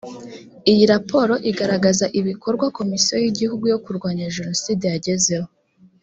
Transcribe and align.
iyi 0.71 0.83
raporo 0.93 1.33
igaragaza 1.49 2.05
ibikorwa 2.19 2.65
komisiyo 2.77 3.15
y’ 3.23 3.27
igihugu 3.31 3.63
yo 3.71 3.79
kurwanya 3.85 4.33
jenoside 4.35 4.83
yagezeho 4.93 5.49